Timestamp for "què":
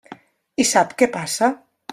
1.03-1.11